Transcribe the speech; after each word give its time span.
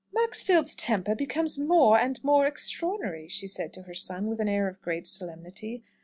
"Maxfield's 0.11 0.73
temper 0.73 1.13
becomes 1.13 1.59
more 1.59 1.95
and 1.99 2.23
more 2.23 2.47
extraordinary," 2.47 3.27
she 3.27 3.47
said 3.47 3.71
to 3.73 3.83
her 3.83 3.93
son, 3.93 4.25
with 4.25 4.39
an 4.39 4.49
air 4.49 4.67
of 4.67 4.81
great 4.81 5.05
solemnity. 5.05 5.83